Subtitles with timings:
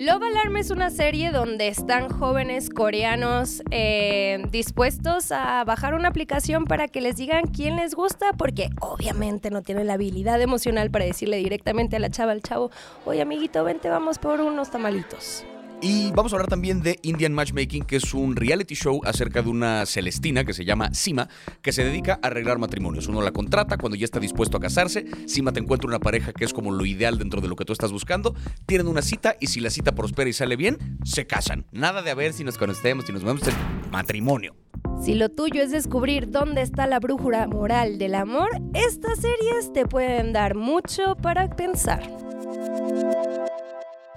[0.00, 6.66] Love Alarm es una serie donde están jóvenes coreanos eh, dispuestos a bajar una aplicación
[6.66, 11.04] para que les digan quién les gusta, porque obviamente no tienen la habilidad emocional para
[11.04, 12.70] decirle directamente a la chava, al chavo,
[13.06, 15.44] oye amiguito, vente, vamos por unos tamalitos.
[15.80, 19.48] Y vamos a hablar también de Indian Matchmaking, que es un reality show acerca de
[19.48, 21.28] una celestina que se llama Sima,
[21.62, 23.06] que se dedica a arreglar matrimonios.
[23.06, 25.06] Uno la contrata cuando ya está dispuesto a casarse.
[25.26, 27.72] Sima te encuentra una pareja que es como lo ideal dentro de lo que tú
[27.72, 28.34] estás buscando.
[28.66, 31.64] Tienen una cita y si la cita prospera y sale bien, se casan.
[31.70, 33.54] Nada de a ver si nos conocemos, si nos vemos en
[33.92, 34.56] matrimonio.
[35.00, 39.86] Si lo tuyo es descubrir dónde está la brújula moral del amor, estas series te
[39.86, 42.02] pueden dar mucho para pensar.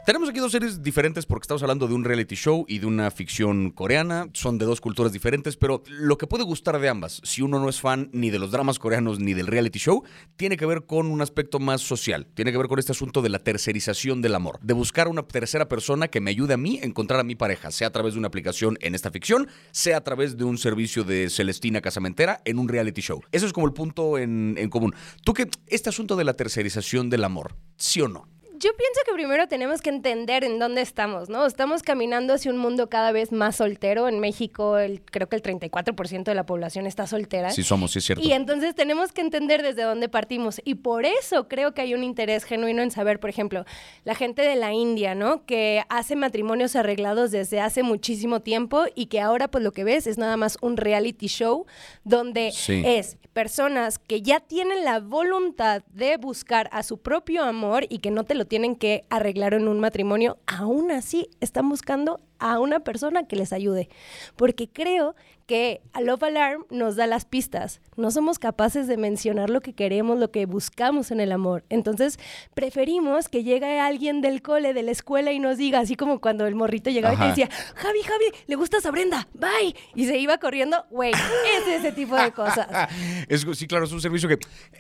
[0.04, 3.12] Tenemos aquí dos series diferentes porque estamos hablando de un reality show y de una
[3.12, 4.30] ficción coreana.
[4.34, 7.70] Son de dos culturas diferentes, pero lo que puede gustar de ambas, si uno no
[7.70, 10.04] es fan ni de los dramas coreanos ni del reality show,
[10.38, 12.26] tiene que ver con un aspecto más social.
[12.34, 14.60] Tiene que ver con este asunto de la tercerización del amor.
[14.64, 17.70] De buscar una tercera persona que me ayude a mí a encontrar a mi pareja,
[17.70, 21.04] sea a través de una aplicación en esta ficción, sea a través de un servicio
[21.04, 23.22] de Celestina Casamentera en un reality show.
[23.32, 24.96] Eso es como el punto en, en común.
[25.24, 28.28] Tú que este asunto de la tercerización del amor, ¿sí o no?
[28.62, 31.48] Yo pienso que primero tenemos que entender en dónde estamos, ¿no?
[31.48, 34.08] Estamos caminando hacia un mundo cada vez más soltero.
[34.08, 37.50] En México, el, creo que el 34% de la población está soltera.
[37.50, 38.24] Sí somos, sí es cierto.
[38.24, 40.62] Y entonces tenemos que entender desde dónde partimos.
[40.64, 43.66] Y por eso creo que hay un interés genuino en saber, por ejemplo,
[44.04, 45.44] la gente de la India, ¿no?
[45.48, 50.06] Que hace matrimonios arreglados desde hace muchísimo tiempo y que ahora pues lo que ves
[50.06, 51.66] es nada más un reality show
[52.04, 52.84] donde Sí.
[52.86, 58.12] es personas que ya tienen la voluntad de buscar a su propio amor y que
[58.12, 62.82] no te lo tienen que arreglar en un matrimonio, aún así están buscando a una
[62.82, 63.88] persona que les ayude.
[64.36, 65.16] Porque creo
[65.46, 67.82] que a Love Alarm nos da las pistas.
[67.98, 71.66] No somos capaces de mencionar lo que queremos, lo que buscamos en el amor.
[71.70, 72.20] Entonces,
[72.54, 76.48] preferimos que llegue alguien del cole, de la escuela y nos diga, así como cuando
[76.48, 79.76] el morrito llegaba y te decía, Javi, Javi, le gustas a Brenda, bye.
[79.94, 82.68] Y se iba corriendo, güey, es ese tipo de cosas.
[83.28, 84.38] Es, sí, claro, es un servicio que,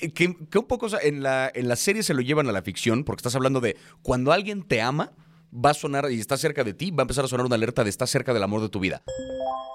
[0.09, 3.03] que, que un poco en, la, en la serie se lo llevan a la ficción,
[3.03, 5.12] porque estás hablando de cuando alguien te ama,
[5.53, 7.84] va a sonar y está cerca de ti, va a empezar a sonar una alerta
[7.84, 9.03] de está cerca del amor de tu vida.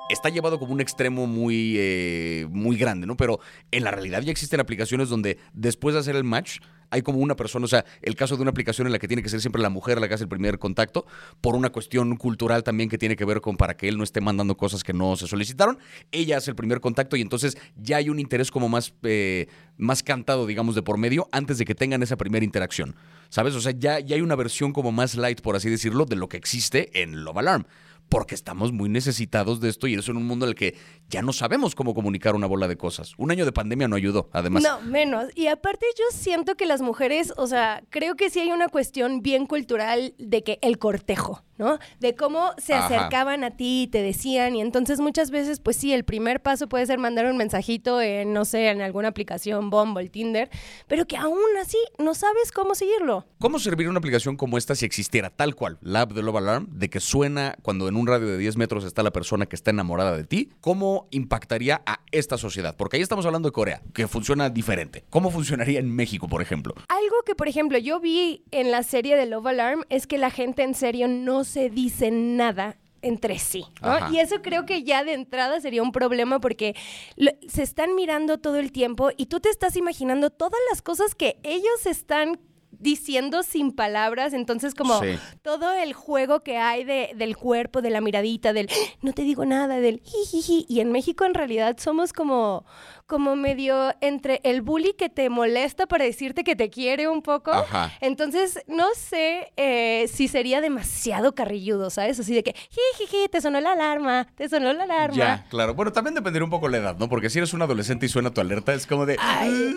[0.08, 3.16] Está llevado como un extremo muy, eh, muy grande, ¿no?
[3.16, 3.40] Pero
[3.72, 6.60] en la realidad ya existen aplicaciones donde después de hacer el match
[6.90, 9.22] hay como una persona, o sea, el caso de una aplicación en la que tiene
[9.22, 11.06] que ser siempre la mujer la que hace el primer contacto,
[11.40, 14.20] por una cuestión cultural también que tiene que ver con para que él no esté
[14.20, 15.78] mandando cosas que no se solicitaron,
[16.12, 20.02] ella hace el primer contacto y entonces ya hay un interés como más, eh, más
[20.02, 22.96] cantado, digamos, de por medio antes de que tengan esa primera interacción,
[23.28, 23.54] ¿sabes?
[23.54, 26.28] O sea, ya, ya hay una versión como más light, por así decirlo, de lo
[26.28, 27.66] que existe en Love Alarm.
[28.08, 30.76] Porque estamos muy necesitados de esto y eso en un mundo en el que
[31.08, 33.14] ya no sabemos cómo comunicar una bola de cosas.
[33.18, 34.62] Un año de pandemia no ayudó, además.
[34.62, 35.26] No, menos.
[35.34, 39.22] Y aparte yo siento que las mujeres, o sea, creo que sí hay una cuestión
[39.22, 41.78] bien cultural de que el cortejo, ¿no?
[42.00, 42.86] De cómo se Ajá.
[42.86, 44.54] acercaban a ti y te decían.
[44.56, 48.32] Y entonces muchas veces, pues sí, el primer paso puede ser mandar un mensajito en,
[48.32, 50.50] no sé, en alguna aplicación, Bumble, Tinder,
[50.86, 53.26] pero que aún así no sabes cómo seguirlo.
[53.38, 56.68] ¿Cómo serviría una aplicación como esta si existiera tal cual, la app de Love Alarm,
[56.70, 59.70] de que suena cuando en un radio de 10 metros está la persona que está
[59.70, 60.50] enamorada de ti?
[60.60, 62.74] ¿Cómo impactaría a esta sociedad?
[62.76, 65.04] Porque ahí estamos hablando de Corea, que funciona diferente.
[65.10, 66.74] ¿Cómo funcionaría en México, por ejemplo?
[66.88, 70.30] Algo que, por ejemplo, yo vi en la serie de Love Alarm es que la
[70.30, 73.64] gente en serio no se dice nada entre sí.
[74.12, 76.74] Y eso creo que ya de entrada sería un problema porque
[77.16, 81.14] lo- se están mirando todo el tiempo y tú te estás imaginando todas las cosas
[81.14, 82.38] que ellos están
[82.78, 85.18] diciendo sin palabras, entonces como Sí.
[85.42, 88.68] todo el juego que hay de, del cuerpo, de la miradita, del
[89.02, 92.64] no te digo nada, del jijiji, y en México en realidad somos como,
[93.06, 97.52] como medio entre el bully que te molesta para decirte que te quiere un poco,
[97.52, 97.92] Ajá.
[98.00, 102.18] entonces no sé eh, si sería demasiado carrilludo, ¿sabes?
[102.20, 102.54] Así de que
[102.98, 105.16] jijiji, te sonó la alarma, te sonó la alarma.
[105.16, 105.74] Ya, claro.
[105.74, 107.08] Bueno, también dependería un poco la edad, ¿no?
[107.08, 109.16] Porque si eres un adolescente y suena tu alerta, es como de...
[109.20, 109.76] Ay,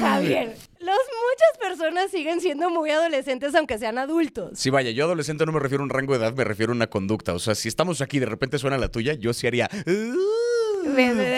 [0.00, 4.58] Javier, los muchas personas siguen siendo muy adolescentes aunque sean adultos.
[4.58, 6.76] Sí, vaya, yo adolescente no me refiero a un rango de edad, me refiero a
[6.76, 7.34] una conducta.
[7.34, 9.68] O sea, si estamos aquí y de repente suena la tuya, yo sí haría.
[9.86, 10.16] "Uh",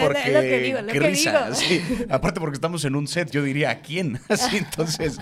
[0.01, 1.43] Porque, lo que digo, lo qué que risa.
[1.49, 1.55] digo.
[1.55, 4.19] Sí, aparte porque estamos en un set, yo diría a quién.
[4.29, 5.17] Así, entonces.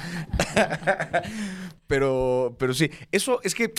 [1.87, 3.71] pero, pero sí, eso es que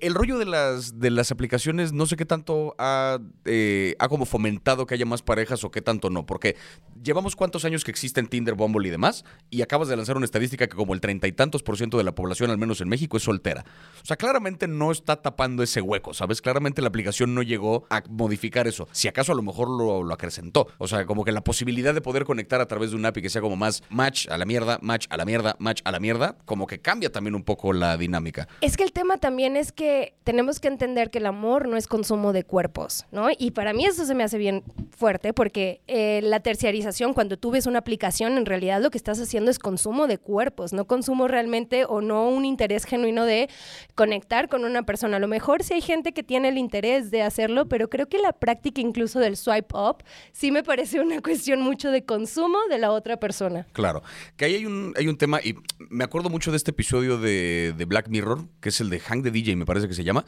[0.00, 4.24] el rollo de las, de las aplicaciones, no sé qué tanto ha, eh, ha como
[4.24, 6.56] fomentado que haya más parejas o qué tanto no, porque
[7.02, 10.66] llevamos cuántos años que existen Tinder, Bumble y demás, y acabas de lanzar una estadística
[10.66, 13.16] que como el treinta y tantos por ciento de la población, al menos en México,
[13.16, 13.64] es soltera.
[14.02, 16.42] O sea, claramente no está tapando ese hueco, ¿sabes?
[16.42, 18.88] Claramente la aplicación no llegó a modificar eso.
[18.92, 20.66] Si acaso a lo mejor lo, lo acrecentó.
[20.78, 23.22] O sea, como que la posibilidad de poder conectar a través de un app y
[23.22, 26.00] que sea como más match a la mierda, match a la mierda, match a la
[26.00, 28.48] mierda, como que cambia también un poco la dinámica.
[28.60, 31.86] Es que el tema también es que tenemos que entender que el amor no es
[31.86, 33.28] consumo de cuerpos, ¿no?
[33.36, 34.62] Y para mí eso se me hace bien
[34.96, 39.20] fuerte porque eh, la terciarización, cuando tú ves una aplicación, en realidad lo que estás
[39.20, 43.48] haciendo es consumo de cuerpos, no consumo realmente o no un interés genuino de
[43.94, 45.16] conectar con una persona.
[45.16, 48.18] A lo mejor sí hay gente que tiene el interés de hacerlo, pero creo que
[48.18, 52.78] la práctica incluso del swipe up sí me parece una cuestión mucho de consumo de
[52.78, 53.66] la otra persona.
[53.72, 54.02] Claro,
[54.36, 55.54] que ahí hay un, hay un tema, y
[55.88, 59.22] me acuerdo mucho de este episodio de, de Black Mirror, que es el de Hang
[59.22, 60.24] the DJ, me parece que se llama,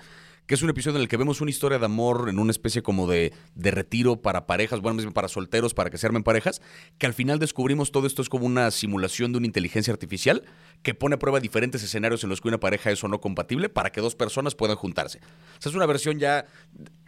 [0.47, 2.83] que es un episodio en el que vemos una historia de amor en una especie
[2.83, 6.61] como de, de retiro para parejas, bueno, para solteros, para que se armen parejas,
[6.99, 10.43] que al final descubrimos todo esto es como una simulación de una inteligencia artificial
[10.83, 13.69] que pone a prueba diferentes escenarios en los que una pareja es o no compatible
[13.69, 15.21] para que dos personas puedan juntarse.
[15.65, 16.47] O es una versión ya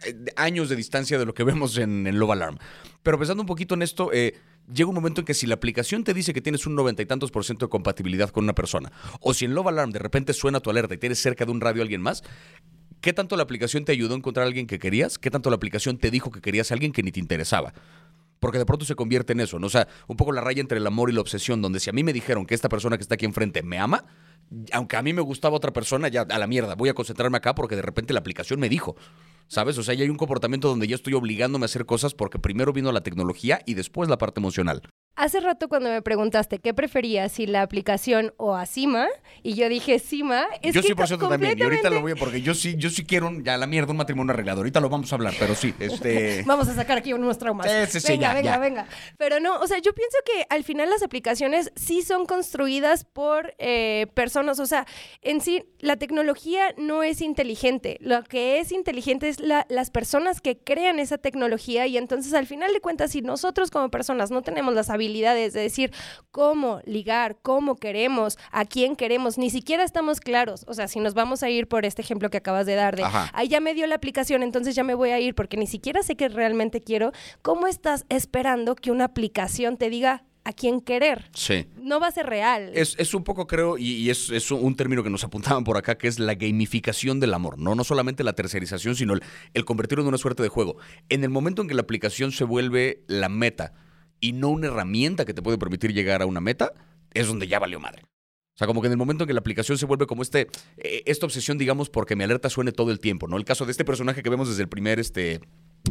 [0.05, 2.57] eh, de años de distancia de lo que vemos en, en Love Alarm.
[3.03, 4.35] Pero pensando un poquito en esto, eh,
[4.73, 7.05] llega un momento en que si la aplicación te dice que tienes un noventa y
[7.05, 8.91] tantos por ciento de compatibilidad con una persona,
[9.21, 11.61] o si en Love Alarm de repente suena tu alerta y tienes cerca de un
[11.61, 12.23] radio a alguien más,
[13.01, 15.17] ¿qué tanto la aplicación te ayudó a encontrar a alguien que querías?
[15.17, 17.73] ¿Qué tanto la aplicación te dijo que querías a alguien que ni te interesaba?
[18.39, 19.67] Porque de pronto se convierte en eso, ¿no?
[19.67, 21.93] O sea, un poco la raya entre el amor y la obsesión, donde si a
[21.93, 24.05] mí me dijeron que esta persona que está aquí enfrente me ama,
[24.71, 27.55] aunque a mí me gustaba otra persona, ya a la mierda, voy a concentrarme acá
[27.55, 28.95] porque de repente la aplicación me dijo.
[29.47, 29.77] ¿Sabes?
[29.77, 32.73] O sea, ya hay un comportamiento donde ya estoy obligándome a hacer cosas porque primero
[32.73, 34.81] vino la tecnología y después la parte emocional.
[35.17, 39.07] Hace rato cuando me preguntaste qué preferías, si la aplicación o a Cima,
[39.43, 42.11] y yo dije Cima, es yo que 100% co- también, y ahorita lo completamente- voy
[42.11, 44.57] a, porque yo sí, yo sí quiero un- ya la mierda un matrimonio arreglado.
[44.59, 46.43] Ahorita lo vamos a hablar, pero sí, este.
[46.45, 47.71] Vamos a sacar aquí unos traumas.
[47.71, 48.57] Sí, sí, sí, venga, ya, venga, ya.
[48.59, 48.87] venga.
[49.17, 53.53] Pero no, o sea, yo pienso que al final las aplicaciones sí son construidas por
[53.57, 54.59] eh, personas.
[54.59, 54.85] O sea,
[55.21, 57.99] en sí, la tecnología no es inteligente.
[58.01, 61.87] Lo que es inteligente es la- las personas que crean esa tecnología.
[61.87, 65.49] Y entonces, al final de cuentas, si nosotros como personas no tenemos las habilidades de
[65.49, 65.91] decir
[66.31, 70.65] cómo ligar, cómo queremos, a quién queremos, ni siquiera estamos claros.
[70.67, 73.03] O sea, si nos vamos a ir por este ejemplo que acabas de dar de
[73.03, 73.31] Ajá.
[73.33, 76.03] ahí ya me dio la aplicación, entonces ya me voy a ir porque ni siquiera
[76.03, 77.11] sé qué realmente quiero.
[77.41, 81.29] ¿Cómo estás esperando que una aplicación te diga a quién querer?
[81.33, 81.67] Sí.
[81.77, 82.71] No va a ser real.
[82.75, 85.77] Es, es un poco, creo, y, y es, es un término que nos apuntaban por
[85.77, 87.57] acá, que es la gamificación del amor.
[87.57, 89.23] No, no solamente la tercerización, sino el,
[89.53, 90.75] el convertirlo en una suerte de juego.
[91.09, 93.73] En el momento en que la aplicación se vuelve la meta
[94.25, 96.73] y no una herramienta que te puede permitir llegar a una meta,
[97.13, 98.01] es donde ya valió madre.
[98.03, 100.47] O sea, como que en el momento en que la aplicación se vuelve como este,
[100.77, 103.37] eh, esta obsesión, digamos, porque mi alerta suene todo el tiempo, ¿no?
[103.37, 105.41] El caso de este personaje que vemos desde el primer, este,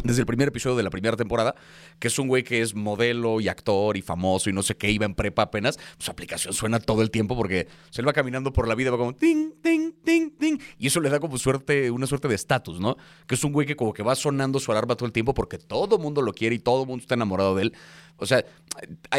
[0.03, 1.55] desde el primer episodio de la primera temporada,
[1.99, 4.91] que es un güey que es modelo y actor y famoso y no sé qué,
[4.91, 8.53] iba en prepa apenas, su aplicación suena todo el tiempo porque se él va caminando
[8.53, 11.91] por la vida, va como ting, ting, ting, ting, y eso le da como suerte,
[11.91, 12.97] una suerte de estatus, ¿no?
[13.27, 15.59] Que es un güey que como que va sonando su alarma todo el tiempo porque
[15.59, 17.77] todo mundo lo quiere y todo mundo está enamorado de él.
[18.17, 18.45] O sea,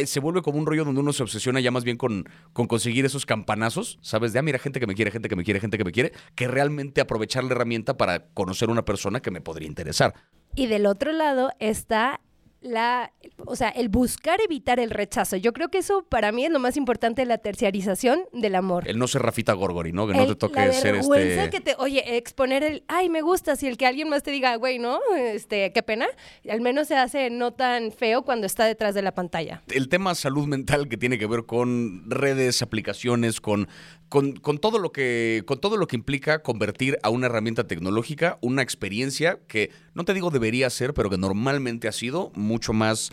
[0.05, 3.05] se vuelve como un rollo donde uno se obsesiona ya más bien con, con conseguir
[3.05, 4.31] esos campanazos, ¿sabes?
[4.31, 6.13] De, ah, mira, gente que me quiere, gente que me quiere, gente que me quiere,
[6.33, 10.13] que realmente aprovechar la herramienta para conocer una persona que me podría interesar.
[10.55, 12.21] Y del otro lado está
[12.65, 13.13] la,
[13.45, 15.37] o sea, el buscar evitar el rechazo.
[15.37, 18.87] Yo creo que eso para mí es lo más importante de la terciarización del amor.
[18.87, 20.07] El no ser Rafita Gorgori, ¿no?
[20.07, 21.49] Que no te toque la ser este...
[21.49, 24.55] que te, oye, exponer el, ay, me gusta, si el que alguien más te diga,
[24.55, 24.99] güey, ¿no?
[25.15, 26.07] Este, qué pena.
[26.49, 29.61] Al menos se hace no tan feo cuando está detrás de la pantalla.
[29.69, 33.67] el tema salud mental que tiene que ver con redes, aplicaciones, con,
[34.09, 38.37] con, con todo lo que, con todo lo que implica convertir a una herramienta tecnológica
[38.41, 43.11] una experiencia que, no te digo debería ser, pero que normalmente ha sido mucho más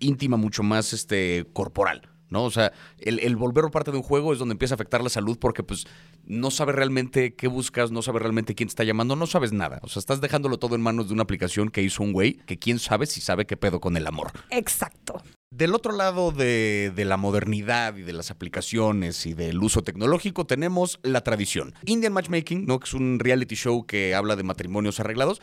[0.00, 2.12] íntima, mucho más este, corporal.
[2.32, 2.44] ¿no?
[2.44, 5.10] O sea, el, el volverlo parte de un juego es donde empieza a afectar la
[5.10, 5.86] salud porque pues
[6.24, 9.78] no sabes realmente qué buscas, no sabes realmente quién te está llamando, no sabes nada.
[9.82, 12.58] O sea, estás dejándolo todo en manos de una aplicación que hizo un güey que
[12.58, 14.32] quién sabe si sabe qué pedo con el amor.
[14.50, 15.22] Exacto.
[15.50, 20.46] Del otro lado de, de la modernidad y de las aplicaciones y del uso tecnológico
[20.46, 21.74] tenemos la tradición.
[21.84, 22.80] Indian Matchmaking, ¿no?
[22.80, 25.42] que es un reality show que habla de matrimonios arreglados.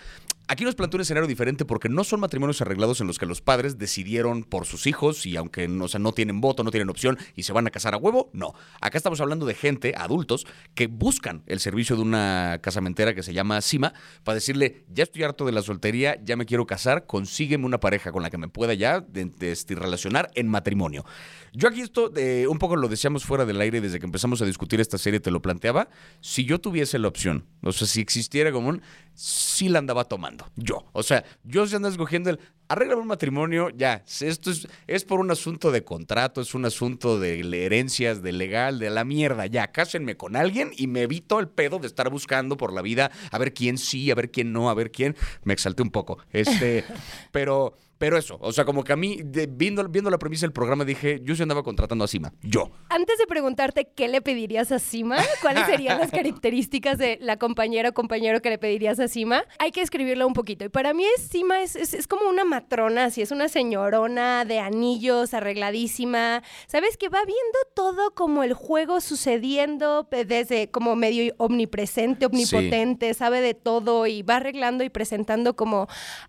[0.51, 3.39] Aquí nos plantea un escenario diferente porque no son matrimonios arreglados en los que los
[3.39, 7.43] padres decidieron por sus hijos y aunque no, no tienen voto, no tienen opción y
[7.43, 8.55] se van a casar a huevo, no.
[8.81, 13.31] Acá estamos hablando de gente, adultos, que buscan el servicio de una casamentera que se
[13.31, 17.67] llama Cima para decirle, ya estoy harto de la soltería, ya me quiero casar, consígueme
[17.67, 21.05] una pareja con la que me pueda ya de- de- este, relacionar en matrimonio.
[21.53, 24.45] Yo aquí esto, eh, un poco lo decíamos fuera del aire desde que empezamos a
[24.45, 25.89] discutir esta serie, te lo planteaba.
[26.21, 28.81] Si yo tuviese la opción, o sea, si existiera como un,
[29.19, 30.85] sí la andaba tomando, yo.
[30.93, 35.19] O sea, yo se anda escogiendo el, arréglame un matrimonio, ya, esto es, es por
[35.19, 39.73] un asunto de contrato, es un asunto de herencias, de legal, de la mierda, ya,
[39.73, 43.37] cásenme con alguien y me evito el pedo de estar buscando por la vida a
[43.37, 45.17] ver quién sí, a ver quién no, a ver quién.
[45.43, 46.85] Me exalté un poco, este,
[47.33, 47.73] pero...
[47.99, 50.85] Pero eso, o sea, como que a mí, de- viendo, viendo la premisa del programa,
[50.85, 52.33] dije, yo sí andaba contratando a Sima.
[52.41, 52.71] Yo.
[52.89, 57.89] Antes de preguntarte qué le pedirías a Sima, cuáles serían las características de la compañera
[57.89, 60.65] o compañero que le pedirías a Sima, hay que escribirlo un poquito.
[60.65, 64.59] Y para mí Sima es, es- es como una matrona, así es una señorona de
[64.59, 66.41] anillos, arregladísima.
[66.67, 66.97] ¿Sabes?
[66.97, 73.53] Que va viendo todo como el juego sucediendo desde como medio omnipresente, omnipotente, sabe de
[73.53, 75.87] todo y va arreglando y presentando como,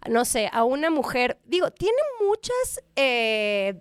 [0.08, 1.38] no sé, a una mujer.
[1.44, 2.80] Digo, tiene muchos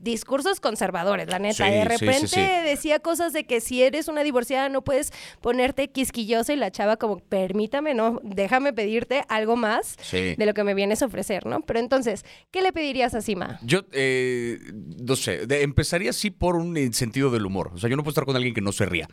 [0.01, 1.65] discursos conservadores, la neta.
[1.67, 2.39] Sí, de sí, repente sí.
[2.65, 6.97] decía cosas de que si eres una divorciada no puedes ponerte quisquillosa y la chava
[6.97, 11.61] como, permítame, no, déjame pedirte algo más de lo que me vienes a ofrecer, ¿no?
[11.61, 13.59] Pero entonces, ¿qué le pedirías a Sima?
[13.63, 17.71] Yo, eh, no sé, de- empezaría así por un eh, sentido del humor.
[17.73, 19.07] O sea, yo no puedo estar con alguien que no se ría.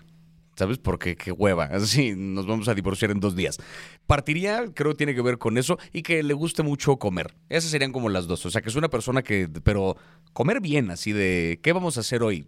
[0.57, 0.79] ¿Sabes?
[0.79, 1.65] Porque qué hueva.
[1.73, 3.59] Así nos vamos a divorciar en dos días.
[4.07, 7.35] Partiría, creo que tiene que ver con eso y que le guste mucho comer.
[7.49, 8.45] Esas serían como las dos.
[8.47, 9.97] O sea, que es una persona que, pero
[10.33, 12.47] comer bien, así de, ¿qué vamos a hacer hoy?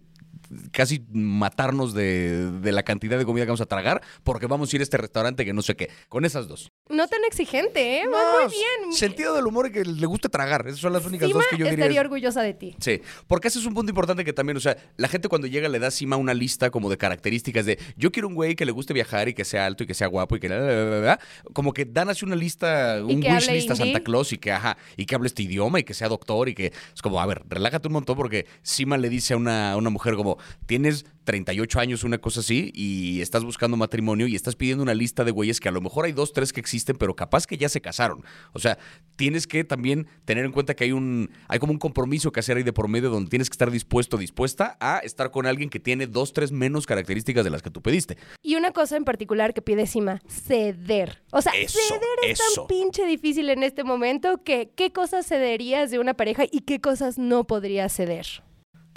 [0.71, 4.75] Casi matarnos de, de la cantidad de comida que vamos a tragar porque vamos a
[4.75, 5.89] ir a este restaurante que no sé qué.
[6.07, 6.71] Con esas dos.
[6.89, 8.03] No tan exigente, ¿eh?
[8.05, 8.93] No, muy bien.
[8.93, 10.65] Sentido del humor y que le guste tragar.
[10.67, 11.85] Esas son las únicas Sima dos que yo diría.
[11.85, 12.75] estaría orgullosa de ti.
[12.79, 15.69] Sí, porque ese es un punto importante que también, o sea, la gente cuando llega
[15.69, 18.71] le da cima una lista como de características de yo quiero un güey que le
[18.71, 20.49] guste viajar y que sea alto y que sea guapo y que
[21.53, 23.75] como que dan así una lista, un wish list a.
[23.75, 26.55] Santa Claus y que ajá, y que hable este idioma y que sea doctor y
[26.55, 29.77] que es como, a ver, relájate un montón porque Sima le dice a una, a
[29.77, 34.55] una mujer como, tienes 38 años, una cosa así, y estás buscando matrimonio y estás
[34.55, 37.15] pidiendo una lista de güeyes que a lo mejor hay dos, tres que existen, pero
[37.15, 38.23] capaz que ya se casaron.
[38.53, 38.79] O sea,
[39.15, 42.57] tienes que también tener en cuenta que hay un, hay como un compromiso que hacer
[42.57, 45.79] ahí de por medio donde tienes que estar dispuesto, dispuesta a estar con alguien que
[45.79, 48.17] tiene dos, tres menos características de las que tú pediste.
[48.41, 51.21] Y una cosa en particular que pide Sima, ceder.
[51.31, 52.61] O sea, Eso, ceder es eso.
[52.61, 56.81] tan pinche difícil en este momento que qué cosas cederías de una pareja y qué
[56.81, 58.25] cosas no podrías ceder.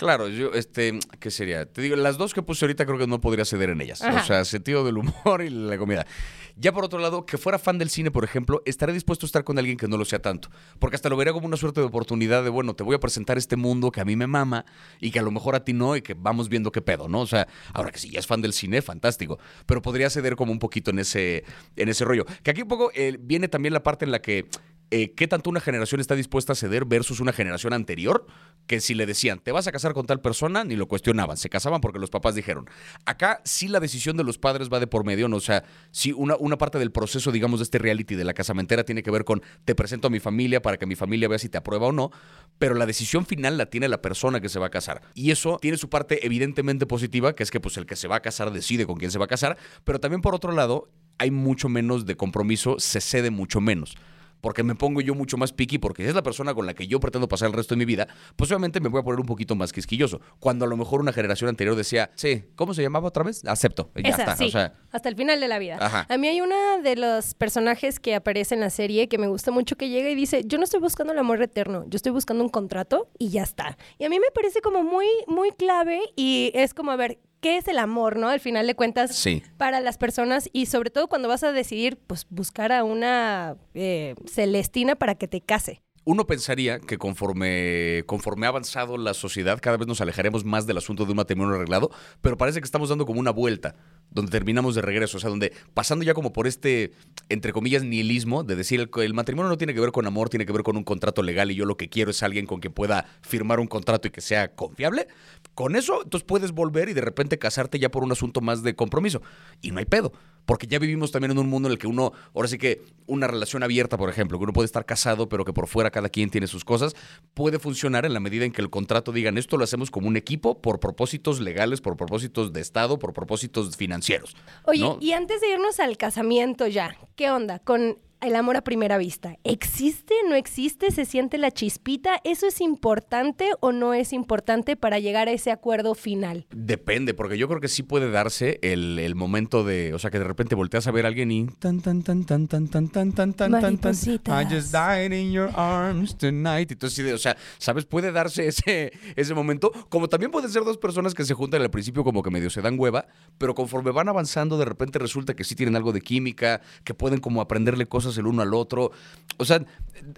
[0.03, 1.65] Claro, yo, este, ¿qué sería?
[1.65, 4.03] Te digo, las dos que puse ahorita creo que no podría ceder en ellas.
[4.03, 4.21] Ajá.
[4.21, 6.09] O sea, sentido del humor y la comida.
[6.57, 9.45] Ya por otro lado, que fuera fan del cine, por ejemplo, estaré dispuesto a estar
[9.45, 10.51] con alguien que no lo sea tanto.
[10.81, 13.39] Porque hasta lo vería como una suerte de oportunidad de, bueno, te voy a presentar
[13.39, 14.65] este mundo que a mí me mama
[15.01, 17.21] y que a lo mejor a ti no y que vamos viendo qué pedo, ¿no?
[17.21, 19.39] O sea, ahora que si ya es fan del cine, fantástico.
[19.67, 21.45] Pero podría ceder como un poquito en ese,
[21.77, 22.27] en ese rollo.
[22.43, 24.49] Que aquí un poco eh, viene también la parte en la que
[24.95, 28.27] eh, qué tanto una generación está dispuesta a ceder versus una generación anterior,
[28.67, 31.49] que si le decían, te vas a casar con tal persona, ni lo cuestionaban, se
[31.49, 32.69] casaban porque los papás dijeron.
[33.07, 35.37] Acá sí la decisión de los padres va de por medio, ¿no?
[35.37, 38.85] O sea, sí una, una parte del proceso, digamos, de este reality de la casamentera
[38.85, 41.49] tiene que ver con, te presento a mi familia para que mi familia vea si
[41.49, 42.11] te aprueba o no,
[42.59, 45.01] pero la decisión final la tiene la persona que se va a casar.
[45.15, 48.17] Y eso tiene su parte evidentemente positiva, que es que pues el que se va
[48.17, 51.31] a casar decide con quién se va a casar, pero también por otro lado, hay
[51.31, 53.97] mucho menos de compromiso, se cede mucho menos
[54.43, 57.01] porque me pongo yo mucho más picky, porque es la persona con la que yo
[57.01, 59.55] pretendo pasar el resto de mi vida, pues obviamente me voy a poner un poquito
[59.55, 60.21] más quisquilloso.
[60.41, 63.45] Cuando a lo mejor una generación anterior decía, sí, ¿cómo se llamaba otra vez?
[63.47, 64.37] Acepto, ya Esa, está.
[64.37, 65.79] sí, O sea, hasta el final de la vida.
[65.81, 66.07] Ajá.
[66.09, 69.53] A mí hay una de los personajes que aparece en la serie que me gusta
[69.53, 72.43] mucho que llega y dice, yo no estoy buscando el amor eterno, yo estoy buscando
[72.43, 73.79] un contrato y ya está.
[73.99, 77.59] Y a mí me parece como muy, muy clave y es como, a ver, ¿qué
[77.59, 78.29] es el amor, no?
[78.29, 79.43] Al final de cuentas, Sí.
[79.59, 84.15] para las personas y sobre todo cuando vas a decidir, pues, buscar a una eh,
[84.27, 85.83] Celestina para que te case.
[86.05, 90.79] uno pensaría que conforme, conforme ha avanzado la sociedad, cada vez nos alejaremos más del
[90.79, 93.77] asunto de un matrimonio arreglado, pero parece que estamos dando como una vuelta,
[94.11, 96.91] donde terminamos de regreso, o sea, donde pasando ya como por este,
[97.29, 100.45] entre comillas, nihilismo, de decir, el, el matrimonio no tiene que ver con amor, tiene
[100.45, 102.73] que ver con un contrato legal y yo lo que quiero es alguien con quien
[102.73, 105.07] pueda firmar un contrato y que sea confiable,
[105.55, 108.75] con eso entonces puedes volver y de repente casarte ya por un asunto más de
[108.75, 109.23] compromiso.
[109.61, 110.13] Y no hay pedo.
[110.45, 113.29] Porque ya vivimos también en un mundo en el que uno, ahora sí que una
[113.29, 116.31] relación abierta, por ejemplo, que uno puede estar casado, pero que por fuera cada quien
[116.31, 116.97] tiene sus cosas,
[117.35, 120.17] puede funcionar en la medida en que el contrato digan esto lo hacemos como un
[120.17, 124.35] equipo por propósitos legales, por propósitos de Estado, por propósitos financieros.
[124.65, 124.99] Oye, ¿no?
[125.01, 129.37] y antes de irnos al casamiento ya, ¿qué onda con el amor a primera vista?
[129.45, 130.15] ¿Existe?
[130.29, 130.91] ¿No existe?
[130.91, 132.21] ¿Se siente la chispita?
[132.25, 136.47] ¿Eso es importante o no es importante para llegar a ese acuerdo final?
[136.55, 140.19] Depende, porque yo creo que sí puede darse el, el momento de, o sea, que
[140.19, 143.13] de repente volteas a ver a alguien y tan tan tan tan tan tan tan
[143.13, 143.93] tan tan tan tan.
[143.93, 146.71] I just died in your arms tonight.
[146.71, 151.15] Entonces, o sea, sabes, puede darse ese ese momento, como también pueden ser dos personas
[151.15, 153.07] que se juntan al principio como que medio se dan hueva,
[153.39, 157.21] pero conforme van avanzando de repente resulta que sí tienen algo de química, que pueden
[157.21, 158.91] como aprenderle cosas el uno al otro.
[159.39, 159.65] O sea,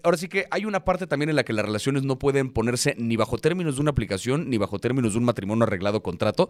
[0.03, 2.95] ahora sí que hay una parte también en la que las relaciones no pueden ponerse
[2.99, 6.49] ni bajo términos de una aplicación ni bajo términos de un matrimonio arreglado contrato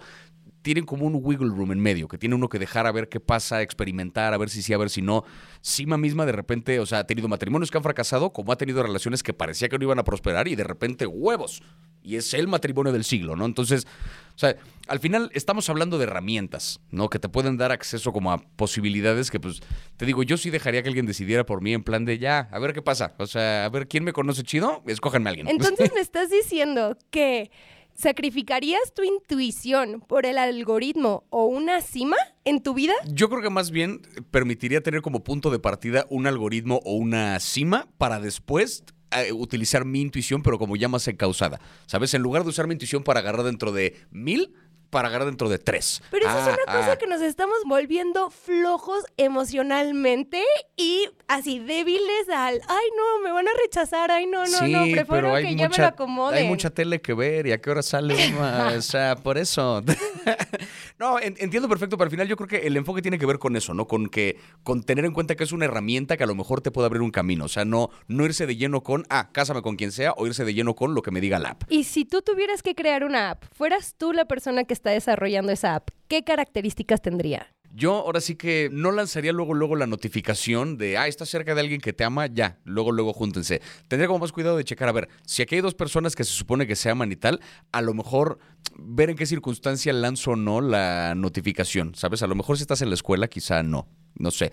[0.65, 3.21] tienen como un wiggle room en medio, que tiene uno que dejar a ver qué
[3.21, 5.23] pasa, experimentar, a ver si sí, a ver si no.
[5.61, 8.83] Sima misma de repente, o sea, ha tenido matrimonios que han fracasado, como ha tenido
[8.83, 11.63] relaciones que parecía que no iban a prosperar y de repente huevos.
[12.03, 13.45] Y es el matrimonio del siglo, ¿no?
[13.45, 13.87] Entonces,
[14.35, 14.57] o sea,
[14.89, 17.11] al final estamos hablando de herramientas, ¿no?
[17.11, 19.61] Que te pueden dar acceso como a posibilidades que, pues,
[19.99, 22.59] te digo, yo sí dejaría que alguien decidiera por mí en plan de ya, a
[22.59, 23.15] ver qué pasa.
[23.19, 25.49] O sea, a ver quién me conoce chido, escójanme a alguien.
[25.49, 27.51] Entonces me estás diciendo que
[27.95, 32.93] ¿Sacrificarías tu intuición por el algoritmo o una cima en tu vida?
[33.07, 37.39] Yo creo que más bien permitiría tener como punto de partida un algoritmo o una
[37.39, 38.83] cima para después
[39.13, 41.61] eh, utilizar mi intuición, pero como ya más encausada.
[41.87, 42.15] ¿Sabes?
[42.15, 44.53] En lugar de usar mi intuición para agarrar dentro de mil,
[44.95, 46.01] para agarrar dentro de tres.
[46.13, 46.97] Pero eso es Ah, una cosa ah.
[46.99, 50.41] que nos estamos volviendo flojos emocionalmente
[50.77, 54.83] y así débiles al, ay no, me van a rechazar, ay no, no, sí, no,
[54.83, 56.39] prefiero pero hay que ya mucha, me lo acomoden.
[56.43, 59.83] hay mucha tele que ver y a qué hora sale una, o sea, por eso.
[60.99, 63.39] no, en- entiendo perfecto, pero al final yo creo que el enfoque tiene que ver
[63.39, 63.87] con eso, ¿no?
[63.89, 66.71] Con que con tener en cuenta que es una herramienta que a lo mejor te
[66.71, 69.77] puede abrir un camino, o sea, no no irse de lleno con, ah, cásame con
[69.77, 71.63] quien sea o irse de lleno con lo que me diga la app.
[71.69, 75.53] Y si tú tuvieras que crear una app, fueras tú la persona que está desarrollando
[75.53, 77.55] esa app, ¿qué características tendría?
[77.77, 81.61] Yo ahora sí que no lanzaría luego, luego la notificación de, ah, estás cerca de
[81.61, 83.61] alguien que te ama, ya, luego, luego júntense.
[83.89, 86.31] Tendría como más cuidado de checar, a ver, si aquí hay dos personas que se
[86.31, 87.41] supone que se aman y tal,
[87.73, 88.39] a lo mejor
[88.79, 92.23] ver en qué circunstancia lanzo o no la notificación, ¿sabes?
[92.23, 94.53] A lo mejor si estás en la escuela, quizá no, no sé.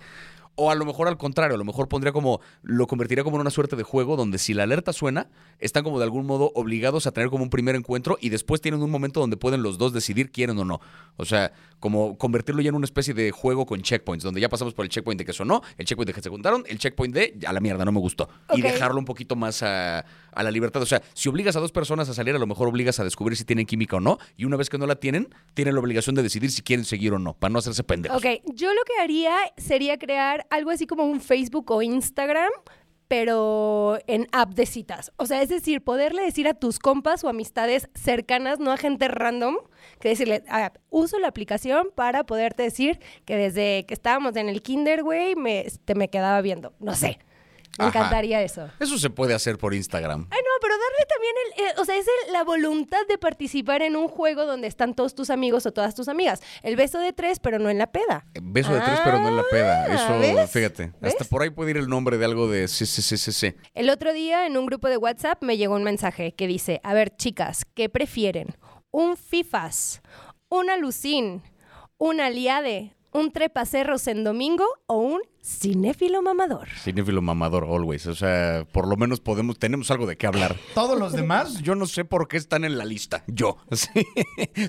[0.54, 3.42] O a lo mejor al contrario, a lo mejor pondría como, lo convertiría como en
[3.42, 5.28] una suerte de juego donde si la alerta suena,
[5.58, 8.82] están como de algún modo obligados a tener como un primer encuentro y después tienen
[8.82, 10.80] un momento donde pueden los dos decidir quieren o no.
[11.16, 14.74] O sea, como convertirlo ya en una especie de juego con checkpoints, donde ya pasamos
[14.74, 17.38] por el checkpoint de que sonó, el checkpoint de que se juntaron, el checkpoint de
[17.46, 18.28] a la mierda, no me gustó.
[18.54, 20.82] Y dejarlo un poquito más a, a la libertad.
[20.82, 23.36] O sea, si obligas a dos personas a salir, a lo mejor obligas a descubrir
[23.36, 24.18] si tienen química o no.
[24.36, 27.12] Y una vez que no la tienen, tienen la obligación de decidir si quieren seguir
[27.12, 28.18] o no, para no hacerse pendejos.
[28.18, 32.50] Ok, yo lo que haría sería crear algo así como un Facebook o Instagram,
[33.12, 35.12] pero en app de citas.
[35.16, 39.06] O sea, es decir, poderle decir a tus compas o amistades cercanas, no a gente
[39.06, 39.56] random,
[40.00, 44.62] que decirle, ah, uso la aplicación para poderte decir que desde que estábamos en el
[44.62, 46.72] kinder, güey, me, te me quedaba viendo.
[46.80, 47.18] No sé.
[47.78, 47.98] Me Ajá.
[48.00, 48.68] encantaría eso.
[48.78, 50.26] Eso se puede hacer por Instagram.
[50.30, 53.80] Ay, no, pero darle también el, eh, o sea, es el- la voluntad de participar
[53.82, 56.40] en un juego donde están todos tus amigos o todas tus amigas.
[56.62, 58.26] El beso de tres, pero no en la peda.
[58.42, 59.86] Beso de tres, pero no en la peda.
[59.88, 60.50] Ah, Eso, ¿ves?
[60.50, 60.92] fíjate.
[61.00, 61.12] ¿Ves?
[61.14, 63.54] Hasta por ahí puede ir el nombre de algo de sí, sí, sí, sí, sí.
[63.72, 66.92] El otro día en un grupo de WhatsApp me llegó un mensaje que dice, a
[66.92, 68.54] ver chicas, ¿qué prefieren?
[68.90, 70.02] ¿Un FIFAS?
[70.50, 71.42] ¿Un alucín?
[71.96, 72.94] ¿Un aliade?
[73.12, 74.66] ¿Un trepacerros en domingo?
[74.86, 76.68] ¿O un cinéfilo mamador?
[76.82, 78.06] Cinéfilo mamador, always.
[78.06, 80.56] O sea, por lo menos podemos, tenemos algo de qué hablar.
[80.74, 83.24] Todos los demás, Yo no sé por qué están en la lista.
[83.26, 83.56] Yo.
[83.82, 84.06] Sí.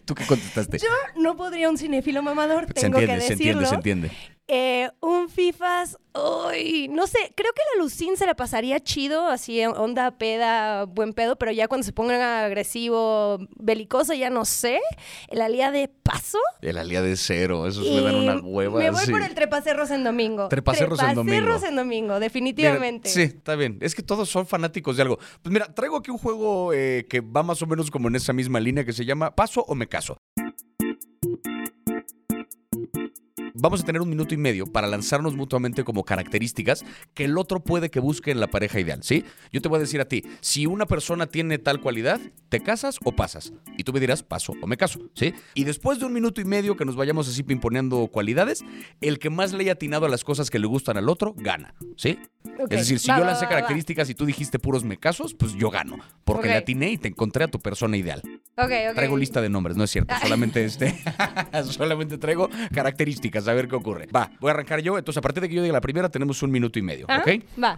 [0.06, 0.80] ¿Tú qué contestaste?
[0.80, 3.62] Yo no podría un cinéfilo mamador, se tengo entiende, que se decirlo.
[3.62, 4.12] entiende, se entiende.
[4.48, 9.64] Eh, un FIFAs, uy, no sé, creo que la Lucín se la pasaría chido, así
[9.66, 14.82] onda peda, buen pedo, pero ya cuando se ponga agresivo, belicoso, ya no sé.
[15.30, 16.40] El alía de paso.
[16.62, 18.80] El alía de cero, esos me dan y una hueva.
[18.80, 19.12] Me voy sí.
[19.12, 20.50] por el trepacerros en domingo.
[20.64, 21.38] Trepacerros en domingo.
[21.38, 23.10] Trepacerros en domingo, definitivamente.
[23.10, 23.78] Mira, sí, está bien.
[23.82, 25.18] Es que todos son fanáticos de algo.
[25.42, 28.34] Pues mira, traigo aquí un juego eh, que va más o menos como en esa
[28.34, 30.18] misma línea que se llama Paso o me caso.
[33.64, 37.62] Vamos a tener un minuto y medio para lanzarnos mutuamente como características que el otro
[37.62, 39.24] puede que busque en la pareja ideal, ¿sí?
[39.54, 43.00] Yo te voy a decir a ti, si una persona tiene tal cualidad, ¿te casas
[43.06, 43.54] o pasas?
[43.78, 45.34] Y tú me dirás, paso o me caso, ¿sí?
[45.54, 48.66] Y después de un minuto y medio que nos vayamos así pimponeando cualidades,
[49.00, 51.74] el que más le haya atinado a las cosas que le gustan al otro, gana,
[51.96, 52.20] ¿sí?
[52.70, 53.56] Es decir, si va, yo lancé va, va.
[53.56, 56.00] características y tú dijiste puros me casos, pues yo gano.
[56.26, 58.22] Porque le atiné y te encontré a tu persona ideal.
[58.56, 58.96] Ok, ok.
[58.96, 60.14] Traigo lista de nombres, no es cierto.
[60.22, 60.96] Solamente este.
[61.72, 64.08] solamente traigo características, a ver qué ocurre.
[64.16, 64.98] Va, voy a arrancar yo.
[64.98, 67.06] Entonces, a partir de que yo diga la primera, tenemos un minuto y medio.
[67.10, 67.44] Ah, ¿Ok?
[67.62, 67.78] Va,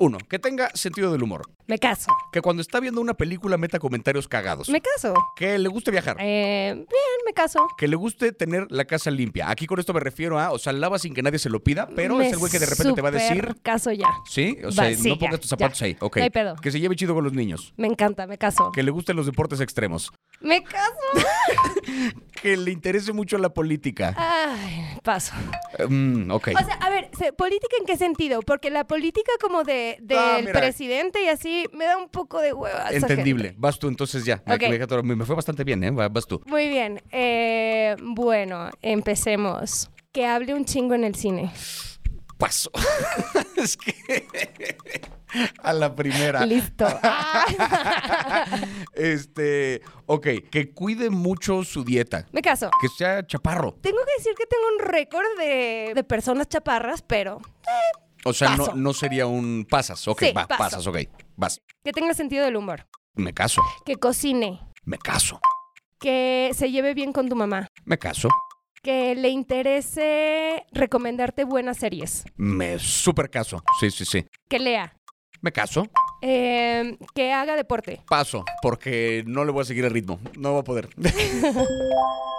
[0.00, 1.42] Uno, que tenga sentido del humor.
[1.66, 2.10] me caso.
[2.32, 4.68] Que cuando está viendo una película meta comentarios cagados.
[4.68, 5.14] Me caso.
[5.36, 6.16] Que le guste viajar.
[6.20, 6.86] Eh, bien,
[7.24, 7.66] me caso.
[7.78, 9.50] Que le guste tener la casa limpia.
[9.50, 11.88] Aquí con esto me refiero a, o sea, lava sin que nadie se lo pida,
[11.96, 13.56] pero Me es el güey que de repente te va a decir.
[13.62, 14.08] caso ya.
[14.28, 15.86] Sí, o Va, sea, sí, no pongas ya, tus zapatos ya.
[15.86, 15.96] ahí.
[16.00, 16.16] Ok.
[16.18, 16.56] No hay pedo.
[16.56, 17.72] Que se lleve chido con los niños.
[17.76, 18.70] Me encanta, me caso.
[18.72, 20.12] Que le gusten los deportes extremos.
[20.40, 20.92] Me caso.
[22.42, 24.14] Que le interese mucho la política.
[24.16, 24.65] Ay,
[25.06, 25.32] paso.
[25.88, 26.48] Mm, ok.
[26.60, 28.42] O sea, a ver, ¿política en qué sentido?
[28.42, 30.52] Porque la política como de del Ah, mira.
[30.60, 32.90] presidente y así me da un poco de hueva.
[32.90, 33.54] Entendible.
[33.56, 34.42] Vas tú entonces ya.
[34.44, 35.02] Me- Ok.
[35.04, 35.90] me, me fue bastante bien, ¿eh?
[35.92, 36.42] Va- Vas tú.
[36.46, 37.00] Muy bien.
[37.12, 39.90] Eh, bueno, empecemos.
[40.12, 41.52] Que hable un chingo en el cine.
[42.38, 42.70] Paso.
[43.56, 44.26] es que.
[45.62, 46.44] A la primera.
[46.46, 46.86] Listo.
[48.94, 49.82] Este.
[50.06, 52.26] Ok, que cuide mucho su dieta.
[52.32, 52.70] Me caso.
[52.80, 53.74] Que sea chaparro.
[53.80, 57.40] Tengo que decir que tengo un récord de, de personas chaparras, pero
[58.24, 60.06] O sea, no, no sería un pasas.
[60.08, 60.58] Ok, Sí, va, paso.
[60.58, 60.98] pasas, ok.
[61.36, 61.60] Vas.
[61.84, 62.86] que tenga sentido del humor.
[63.14, 63.62] Me caso.
[63.84, 64.60] Que cocine.
[64.84, 65.40] Me caso.
[65.98, 67.68] Que se lleve bien con tu mamá.
[67.84, 68.28] Me caso.
[68.86, 72.24] Que le interese recomendarte buenas series.
[72.36, 73.60] Me super caso.
[73.80, 74.24] Sí, sí, sí.
[74.48, 74.96] Que lea.
[75.40, 75.88] Me caso.
[76.22, 78.00] Eh, que haga deporte.
[78.08, 80.20] Paso, porque no le voy a seguir el ritmo.
[80.38, 80.88] No va a poder.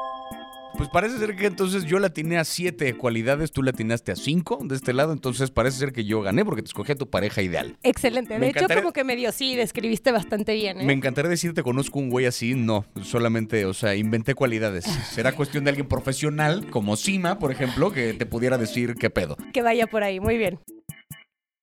[0.77, 4.15] Pues parece ser que entonces yo la atiné a siete cualidades, tú la atinaste a
[4.15, 7.09] cinco de este lado, entonces parece ser que yo gané porque te escogí a tu
[7.09, 7.77] pareja ideal.
[7.81, 8.35] Excelente.
[8.35, 10.79] De Me hecho, encantaría- como que medio sí, describiste bastante bien.
[10.81, 10.85] ¿eh?
[10.85, 14.85] Me encantaría decirte conozco un güey así, no, solamente, o sea, inventé cualidades.
[14.85, 19.35] Será cuestión de alguien profesional, como Sima, por ejemplo, que te pudiera decir qué pedo.
[19.53, 20.19] Que vaya por ahí.
[20.19, 20.59] Muy bien.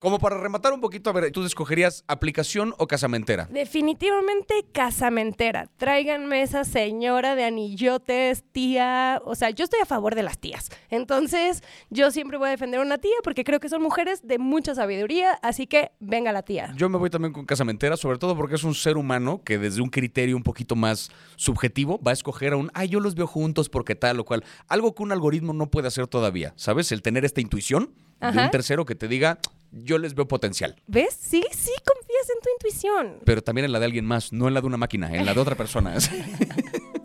[0.05, 3.49] Como para rematar un poquito, a ver, ¿tú escogerías aplicación o casamentera?
[3.51, 5.71] Definitivamente casamentera.
[5.79, 9.23] Tráiganme esa señora de anillotes, tía.
[9.25, 10.69] O sea, yo estoy a favor de las tías.
[10.91, 14.39] Entonces, yo siempre voy a defender a una tía porque creo que son mujeres de
[14.39, 15.39] mucha sabiduría.
[15.41, 16.75] Así que venga la tía.
[16.77, 19.81] Yo me voy también con casamentera, sobre todo porque es un ser humano que desde
[19.81, 23.27] un criterio un poquito más subjetivo va a escoger a un, ay, yo los veo
[23.27, 24.45] juntos porque tal o cual.
[24.69, 26.93] Algo que un algoritmo no puede hacer todavía, ¿sabes?
[26.93, 28.45] El tener esta intuición de Ajá.
[28.45, 29.39] un tercero que te diga,
[29.83, 30.77] yo les veo potencial.
[30.87, 31.17] ¿Ves?
[31.21, 33.19] Sí, sí, confías en tu intuición.
[33.25, 35.35] Pero también en la de alguien más, no en la de una máquina, en la
[35.35, 35.95] de otra persona.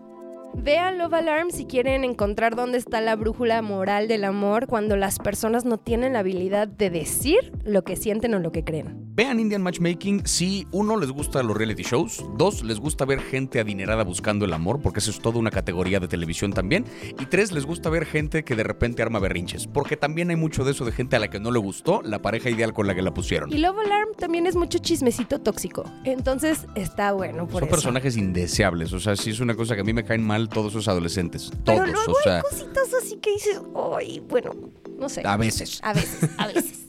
[0.62, 5.18] Vean Love Alarm si quieren encontrar dónde está la brújula moral del amor cuando las
[5.18, 9.09] personas no tienen la habilidad de decir lo que sienten o lo que creen.
[9.20, 13.60] Vean Indian Matchmaking si uno les gusta los reality shows, dos les gusta ver gente
[13.60, 16.86] adinerada buscando el amor, porque eso es toda una categoría de televisión también,
[17.20, 20.64] y tres les gusta ver gente que de repente arma berrinches, porque también hay mucho
[20.64, 22.96] de eso de gente a la que no le gustó la pareja ideal con la
[22.96, 23.52] que la pusieron.
[23.52, 25.84] Y Love Alarm también es mucho chismecito tóxico.
[26.06, 27.72] Entonces está bueno por Son eso.
[27.76, 30.72] personajes indeseables, o sea, sí es una cosa que a mí me caen mal todos
[30.72, 33.60] esos adolescentes, Pero todos, luego o sea, hay cositas así que dices,
[33.98, 34.52] ay, bueno,
[34.98, 35.24] no sé.
[35.26, 35.82] a veces.
[35.84, 36.86] A veces, a veces.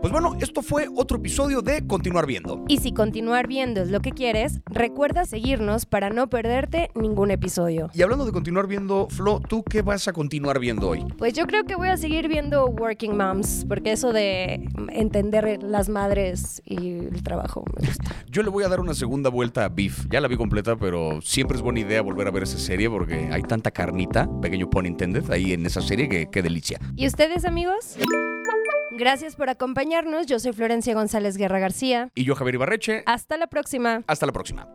[0.00, 2.64] Pues bueno, esto fue otro episodio de Continuar Viendo.
[2.68, 7.90] Y si continuar viendo es lo que quieres, recuerda seguirnos para no perderte ningún episodio.
[7.92, 11.04] Y hablando de continuar viendo, Flo, ¿tú qué vas a continuar viendo hoy?
[11.18, 15.90] Pues yo creo que voy a seguir viendo Working Moms, porque eso de entender las
[15.90, 18.04] madres y el trabajo me gusta.
[18.30, 20.06] Yo le voy a dar una segunda vuelta a Beef.
[20.08, 23.28] Ya la vi completa, pero siempre es buena idea volver a ver esa serie porque
[23.30, 26.80] hay tanta carnita, pequeño pun intended, ahí en esa serie que qué delicia.
[26.96, 27.98] ¿Y ustedes, amigos?
[28.92, 30.26] Gracias por acompañarnos.
[30.26, 32.10] Yo soy Florencia González Guerra García.
[32.14, 34.02] Y yo, Javier Ibarreche, Hasta la próxima.
[34.06, 34.66] hasta la próxima.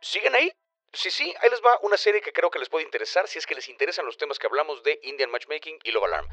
[0.00, 0.50] ¿Siguen ahí?
[0.92, 3.46] Sí, sí, ahí les va una serie que creo que les puede interesar si es
[3.46, 6.26] que les interesan los temas que hablamos de Indian Matchmaking y Love Alarm.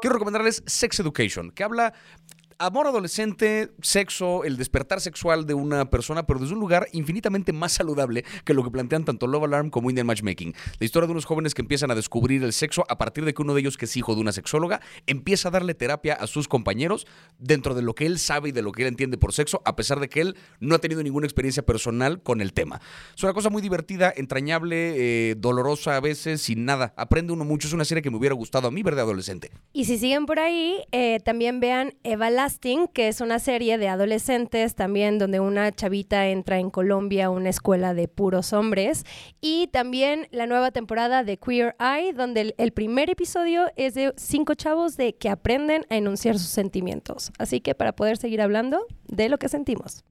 [0.00, 1.92] Quiero recomendarles Sex Education, que habla
[2.60, 7.72] amor adolescente, sexo, el despertar sexual de una persona, pero desde un lugar infinitamente más
[7.72, 10.54] saludable que lo que plantean tanto Love Alarm como Indian Matchmaking.
[10.78, 13.40] La historia de unos jóvenes que empiezan a descubrir el sexo a partir de que
[13.40, 16.48] uno de ellos, que es hijo de una sexóloga, empieza a darle terapia a sus
[16.48, 17.06] compañeros
[17.38, 19.74] dentro de lo que él sabe y de lo que él entiende por sexo, a
[19.74, 22.82] pesar de que él no ha tenido ninguna experiencia personal con el tema.
[23.16, 26.92] Es una cosa muy divertida, entrañable, eh, dolorosa a veces, sin nada.
[26.98, 27.68] Aprende uno mucho.
[27.68, 29.50] Es una serie que me hubiera gustado a mí ver de adolescente.
[29.72, 31.94] Y si siguen por ahí, eh, también vean
[32.58, 37.48] Que es una serie de adolescentes también donde una chavita entra en Colombia a una
[37.48, 39.04] escuela de puros hombres.
[39.40, 44.12] Y también la nueva temporada de Queer Eye, donde el, el primer episodio es de
[44.16, 47.30] cinco chavos de que aprenden a enunciar sus sentimientos.
[47.38, 50.04] Así que para poder seguir hablando de lo que sentimos.